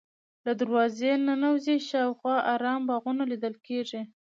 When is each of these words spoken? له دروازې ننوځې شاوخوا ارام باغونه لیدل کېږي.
له 0.45 0.51
دروازې 0.61 1.11
ننوځې 1.27 1.75
شاوخوا 1.89 2.35
ارام 2.53 2.81
باغونه 2.89 3.23
لیدل 3.31 3.55
کېږي. 3.67 4.01